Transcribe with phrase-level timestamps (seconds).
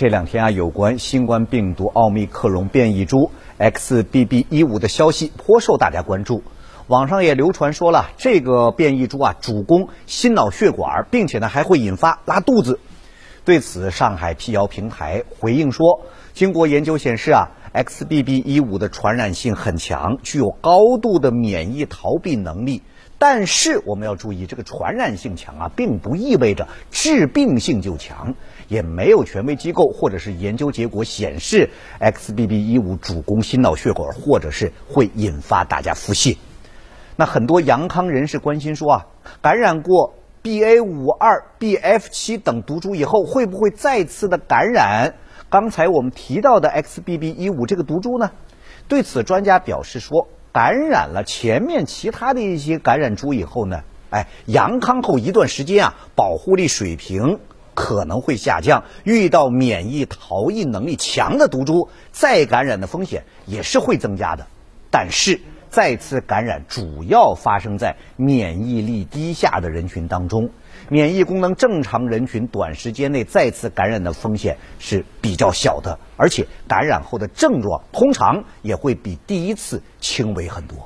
[0.00, 6.42] 这两天啊，有关新冠病毒奥密克戎变异株 XBB.1.5 的消息颇受大家关注。
[6.86, 12.80] 网上也流传说了，这个变异株啊主攻心脑血管，并且呢还会引发拉肚子。
[13.44, 16.00] 对此，上海辟谣平台回应说，
[16.32, 22.82] 经过研究显示啊，XBB.1.5 的传染性很强，具有高度的免疫逃避能力。
[23.18, 28.34] 但是我们要注意，这个传染性强啊，并不意味着致病性就强，
[28.68, 31.68] 也没有权威机构或者是研究结果显示
[32.00, 36.38] XBB.1.5 主攻心脑血管，或者是会引发大家腹泻。
[37.16, 39.06] 那很多阳康人士关心说啊，
[39.42, 45.12] 感染过 BA.5.2、BF.7 等毒株以后，会不会再次的感染
[45.50, 48.30] 刚才我们提到的 XBB.1.5 这个毒株呢？
[48.88, 50.26] 对此，专家表示说。
[50.52, 57.38] 感染了前面其他的一些感染株以后呢，哎，阳康后一段时间啊，保护力水平
[57.72, 58.82] 可能会下降。
[59.04, 64.44] 遇到免疫逃逸能力强的毒株，再感染的风险也是会增加的。
[64.90, 70.50] 但是再次感染主要发生在免疫力低下的人群当中。
[70.88, 80.76] 免疫功能正常人群短时间内再次感染的风险是比较小的，而且感染后的症状通常也会比第一次轻微很多。